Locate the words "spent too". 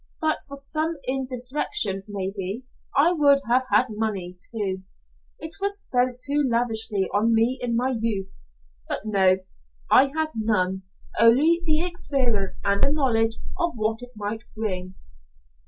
5.79-6.41